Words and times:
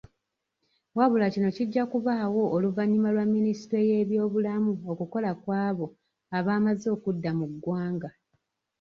Wabula 0.97 1.27
kino 1.33 1.49
kijja 1.55 1.83
kubaawo 1.91 2.41
oluvannyuma 2.55 3.09
lwa 3.15 3.25
minisitule 3.35 3.81
y'ebyobulamu 3.89 4.71
okukola 4.91 5.31
kw'abo 5.41 5.85
abaamaze 6.37 6.87
okudda 6.95 7.31
mu 7.39 7.45
ggwanga. 7.53 8.09